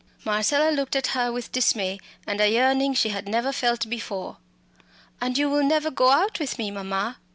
[0.25, 4.37] Marcella looked at her with dismay and a yearning she had never felt before.
[5.21, 7.17] "And you will never go out with me, mamma?"